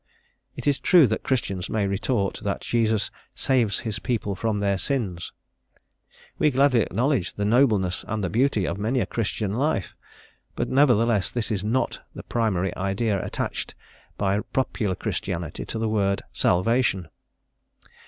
[0.55, 5.31] It is true that Christians may retort that Jesus "saves his people from their sins;"
[6.39, 9.95] we gladly acknowledge the nobleness and the beauty of many a Christian life,
[10.55, 13.75] but nevertheless this is not the primary idea attached
[14.17, 17.07] by popular Christianity to the word "salvation."